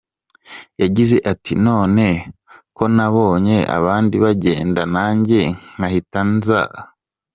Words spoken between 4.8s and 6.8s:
nanjye nkahita nza.